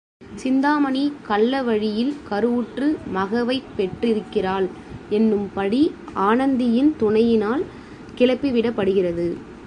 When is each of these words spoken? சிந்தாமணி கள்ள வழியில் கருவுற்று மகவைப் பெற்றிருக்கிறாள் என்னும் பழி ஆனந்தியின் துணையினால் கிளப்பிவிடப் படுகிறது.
சிந்தாமணி 0.35 1.13
கள்ள 1.21 1.61
வழியில் 1.61 2.13
கருவுற்று 2.29 2.97
மகவைப் 3.13 3.67
பெற்றிருக்கிறாள் 3.77 4.67
என்னும் 5.09 5.49
பழி 5.53 5.91
ஆனந்தியின் 6.15 6.95
துணையினால் 6.97 7.65
கிளப்பிவிடப் 8.17 8.75
படுகிறது. 8.75 9.27